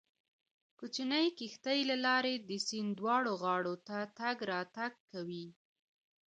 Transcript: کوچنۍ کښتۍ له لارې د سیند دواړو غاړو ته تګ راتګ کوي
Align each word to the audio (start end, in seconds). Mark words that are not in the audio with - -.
کوچنۍ 0.79 1.27
کښتۍ 1.37 1.79
له 1.89 1.95
لارې 2.05 2.33
د 2.49 2.51
سیند 2.67 2.91
دواړو 2.99 3.31
غاړو 3.43 3.73
ته 3.87 3.97
تګ 4.17 4.37
راتګ 4.51 4.91
کوي 5.11 5.45